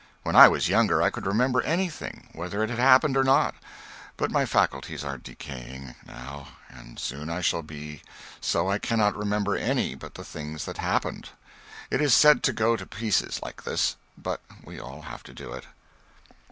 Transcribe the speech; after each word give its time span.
When 0.23 0.35
I 0.35 0.47
was 0.47 0.67
younger 0.67 1.03
I 1.03 1.11
could 1.11 1.27
remember 1.27 1.61
anything, 1.61 2.29
whether 2.33 2.63
it 2.63 2.71
had 2.71 2.79
happened 2.79 3.15
or 3.15 3.23
not; 3.23 3.53
but 4.17 4.31
my 4.31 4.47
faculties 4.47 5.03
are 5.03 5.19
decaying, 5.19 5.93
now, 6.07 6.47
and 6.69 6.97
soon 6.97 7.29
I 7.29 7.41
shall 7.41 7.61
be 7.61 8.01
so 8.39 8.67
I 8.67 8.79
cannot 8.79 9.15
remember 9.15 9.55
any 9.55 9.93
but 9.93 10.15
the 10.15 10.25
things 10.25 10.65
that 10.65 10.79
happened. 10.79 11.29
It 11.91 12.01
is 12.01 12.15
sad 12.15 12.41
to 12.45 12.51
go 12.51 12.75
to 12.75 12.87
pieces 12.87 13.39
like 13.43 13.61
this, 13.63 13.95
but 14.17 14.41
we 14.63 14.79
all 14.79 15.03
have 15.03 15.21
to 15.21 15.35
do 15.35 15.53
it. 15.53 15.65